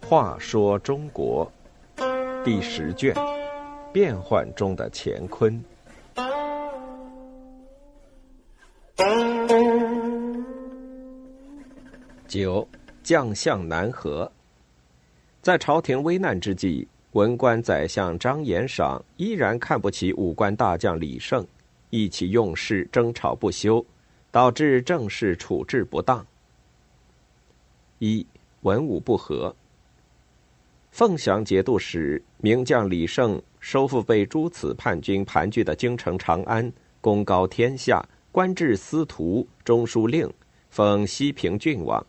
[0.00, 1.50] 话说中国
[2.44, 3.14] 第十卷：
[3.92, 5.58] 变幻中的乾坤。
[12.28, 12.66] 九，
[13.02, 14.30] 将相南河。
[15.40, 21.46] 在朝廷危难之际，文官宰相张延赏依然看不起武官大将李胜，
[21.92, 23.84] 意气用事，争吵不休，
[24.30, 26.26] 导致政事处置不当。
[27.98, 28.26] 一，
[28.62, 29.54] 文武不和。
[30.90, 40.32] 凤翔节度使名将李胜收复被诸此叛军盘踞的京城长安，功高天下，官至司徒、中书令，
[40.70, 42.06] 封西平郡王。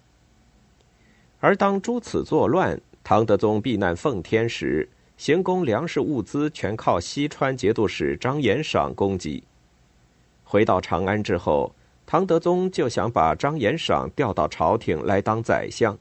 [1.41, 9.43] 而当诸此作乱，唐德宗避难奉天时，行宫粮食物资全靠西川节度使张延赏供给。
[10.53, 11.73] 回到长安之后，
[12.05, 15.97] 唐德宗就想把张延赏调到朝廷来当宰相。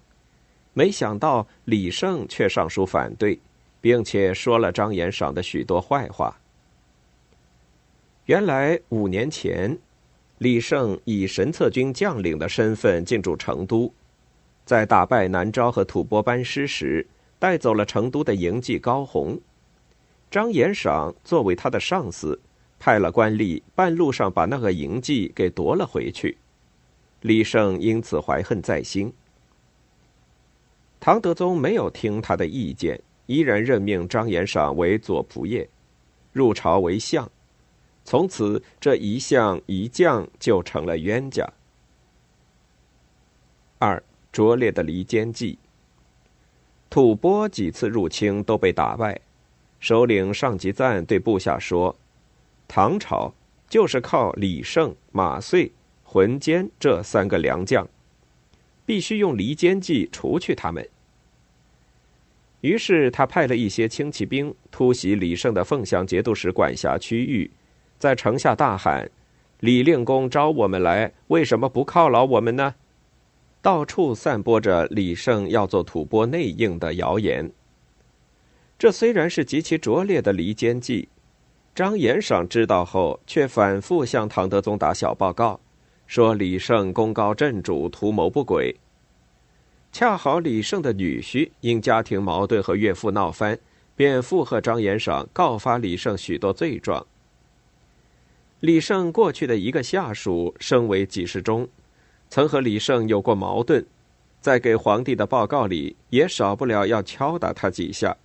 [0.74, 3.40] 没想到李胜却上书反对，
[3.80, 6.38] 并且说了张延赏的许多坏话。
[8.26, 9.74] 原来五年前，
[10.36, 13.90] 李胜以神策军将领的身份进驻成都，
[14.66, 17.06] 在打败南诏和吐蕃班师时，
[17.38, 19.40] 带走了成都的营妓高红。
[20.30, 22.38] 张延赏作为他的上司，
[22.84, 26.36] 派了官吏半路上把那个营妓给夺了回去。
[27.20, 29.12] 李胜因此怀恨在心。
[30.98, 35.68] 唐德宗没有听他的意见，依然任命张延赏为左仆射，
[36.32, 37.30] 入朝为相。
[38.02, 41.48] 从此，这一相一将就成了冤家。
[43.78, 45.56] 二拙劣的离间计。
[46.90, 49.20] 吐蕃几次入侵都被打败，
[49.78, 51.94] 首领上吉赞对部下说
[52.74, 53.30] ：“唐朝
[53.68, 55.70] 就是靠李胜、马遂、
[56.02, 57.86] 浑坚这三个良将。”
[58.86, 60.88] 必须用离间计除去他们。
[62.62, 67.50] 于是他派了一些轻骑兵突袭李胜的凤翔节度使管辖区域，
[67.98, 69.10] 在城下大喊
[69.60, 72.74] ：“李令公招我们来，为什么不犒劳我们呢？”
[73.60, 77.52] 到处散播着李胜要做吐蕃内应的谣言。
[78.78, 81.08] 这虽然是极其拙劣的离间计，
[81.74, 85.58] 张延赏知道后，却反复向唐德宗打小报告。
[86.06, 88.76] 说李胜功高震主，图谋不轨。
[89.90, 93.58] 恰好李胜的女婿因家庭矛盾和岳父闹翻，
[93.96, 97.06] 便附和张延赏告发李胜许多罪状。
[98.60, 101.66] 李胜过去的一个下属升为给事中，
[102.28, 103.84] 曾和李胜有过矛盾，
[104.40, 108.16] 在给皇帝的报告里也少不了要敲打他几下。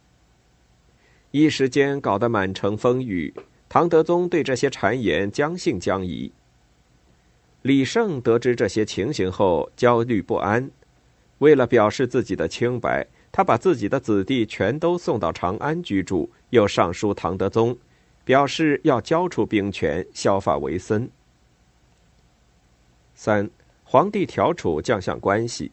[1.37, 3.31] 一时间搞得满城风雨，
[3.69, 6.31] 唐德宗对这些谗言将信将疑。
[7.61, 10.67] 李胜得知这些情形后，焦虑不安。
[11.37, 17.77] 为了表示自己的清白，他把自己的子弟全都送到长安居住，又上书唐德宗，
[18.25, 21.07] 表示要交出兵权，削发为僧。
[23.13, 23.47] 三，
[23.83, 25.69] 皇帝调处将相关系。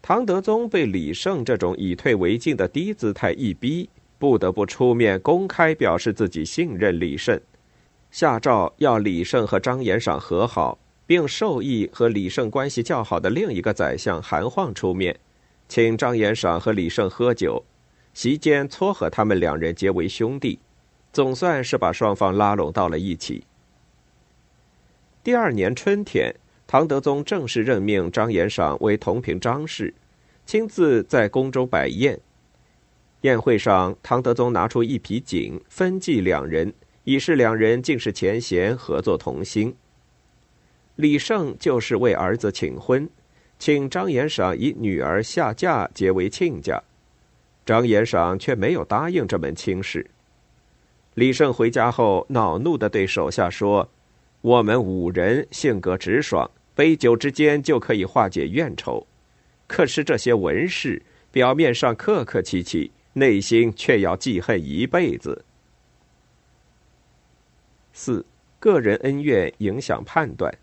[0.00, 7.40] 唐德宗被李胜这种以退为进的低姿态一逼，不得不出面公开表示自己信任李胜。
[8.10, 15.18] 下诏要李胜和张延赏和好，并授意和李胜关系较好的另一个宰相韩晃出面，
[15.68, 17.62] 请张延赏和李胜喝酒，
[18.14, 20.58] 席间撮合他们两人结为兄弟，
[21.12, 23.44] 总算是把双方拉拢到了一起。
[25.22, 26.34] 第二年春天，
[26.66, 29.92] 唐德宗正式任命张延赏为同平章事，
[30.46, 32.18] 亲自在宫中摆宴。
[33.22, 36.72] 宴会上，唐德宗拿出一匹锦，分祭两人。
[37.04, 39.72] 以示两人竟是前贤，合作同心。
[40.96, 43.08] 李胜就是为儿子请婚，
[43.60, 46.82] 请张延赏以女儿下嫁结为亲家，
[47.64, 50.04] 张延赏却没有答应这门亲事。
[51.14, 53.88] 李胜回家后恼怒的对手下说
[54.42, 59.06] ：“我们五人性格直爽，杯酒之间就可以化解怨仇，
[59.68, 61.00] 可是这些文士
[61.30, 65.42] 表面上客客气气，内心却要记恨一辈子。”
[67.92, 68.24] 四
[68.60, 70.54] 个人恩怨影响判断。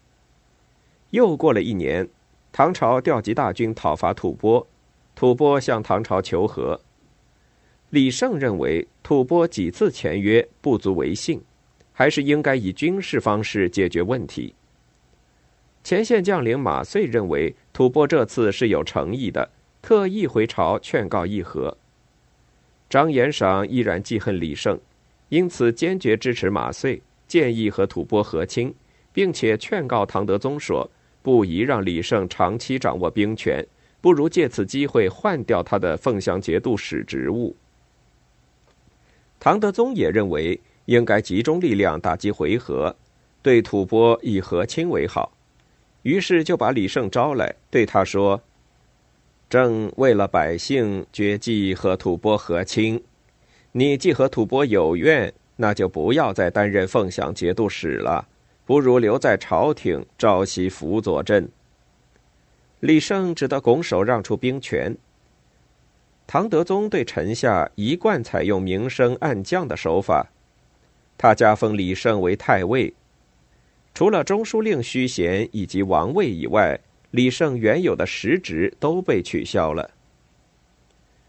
[1.09, 2.07] 又过了一年，
[2.51, 4.65] 唐朝调集大军讨伐吐蕃，
[5.15, 6.79] 吐蕃向唐朝求和。
[7.89, 11.41] 李胜认为吐蕃几次签约不足为信，
[11.91, 14.53] 还是应该以军事方式解决问题。
[15.83, 19.49] 前线将领马遂认为吐蕃这次是有诚意的，
[19.81, 21.75] 特意回朝劝告议和。
[22.93, 24.79] 张延赏依然记恨李胜，
[25.29, 27.01] 因此坚决支持马遂。
[27.27, 28.71] 建议和吐蕃和亲，
[29.11, 30.87] 并且劝告唐德宗说，
[31.23, 33.65] 不宜让李胜长期掌握兵权，
[33.99, 37.55] 不如借此机会换掉他的凤翔节度使职务。
[39.39, 42.93] 唐德宗也认为应该集中力量打击回纥，
[43.41, 45.35] 对吐蕃以和亲为好，
[46.03, 48.39] 于是就把李胜招来，对他说
[49.53, 52.99] ：“正为了百姓，决计和吐蕃和亲。
[53.71, 58.27] 你既和吐蕃有怨，那就不要再担任凤翔节度使了，
[58.65, 61.47] 不如留在朝廷，朝夕辅佐朕。”
[62.81, 64.97] 李胜只得拱手让出兵权。
[66.25, 70.31] 唐德宗对臣下一贯采用明升暗降的手法，
[71.15, 72.91] 他加封李胜为太尉，
[73.93, 76.79] 除了中书令虚衔以及王位以外，
[77.13, 79.91] 李胜原有的实职都被取消了。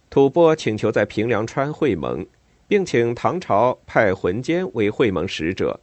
[0.09, 2.25] 吐蕃请求在平凉川会盟，
[2.67, 5.79] 并请唐朝派浑坚为会盟使者。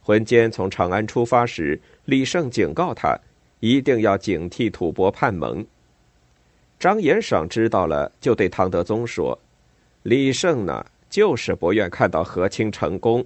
[0.00, 3.16] 浑坚从长安出发时，李胜警告他，
[3.60, 5.64] 一定要警惕吐蕃叛盟。
[6.80, 9.38] 张延赏知道了，就对唐德宗说
[10.02, 13.24] ：“李胜呢，就是不愿看到和亲成功。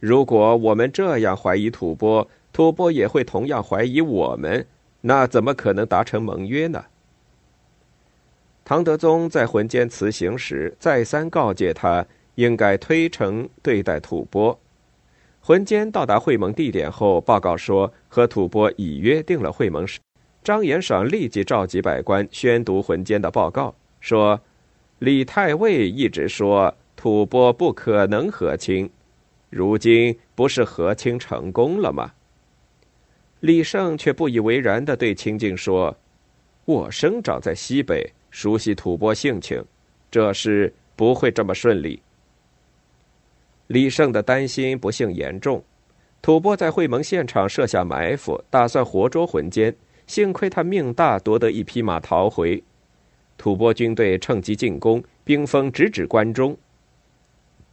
[0.00, 4.66] 如果我们这样怀疑吐蕃，吐蕃也会同样怀疑我们，
[5.00, 6.84] 那怎么可能达成盟约呢？”
[8.64, 12.04] 唐德宗在浑间辞行时，再三告诫他
[12.34, 14.58] 应该推诚对待吐蕃。
[15.40, 19.98] 浑间到达会盟地点后，报告说和吐蕃已约定了会盟时。
[20.44, 24.40] 张延赏立即召集百官宣读浑监的报告，说
[25.00, 28.90] ：“李太尉一直说吐蕃不可能和亲，
[29.48, 32.12] 如今不是和亲成功了吗？”
[33.40, 35.96] 李胜却不以为然的对清静说
[36.66, 39.64] ：“我生长在西北，熟悉吐蕃性情，
[40.10, 42.02] 这事不会这么顺利。”
[43.68, 45.62] 李胜的担心不幸严重，
[46.20, 49.74] 吐蕃在会盟现场设下埋伏，打算活捉浑监。
[50.06, 52.64] 幸亏他命大，夺得一匹马逃回。
[53.36, 56.56] 吐蕃军队趁机进攻，兵锋直指关中。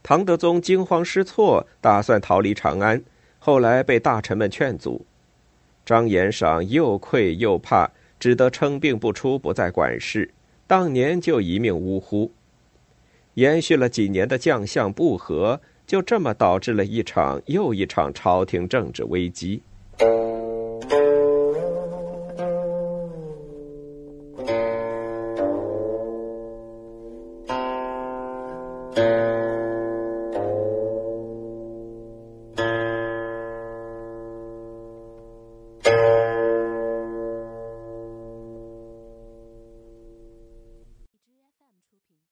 [0.02, 3.02] 唐德宗惊慌失措，打算逃离长安，
[3.38, 5.04] 后来被大臣们劝阻。
[5.86, 7.88] 张延赏又愧又怕，
[8.18, 10.28] 只得称病不出，不再管事。
[10.66, 12.32] 当年就一命呜呼。
[13.34, 19.62] 延续了几年的将相不和，就这么导致了一场又一场朝廷政治危机。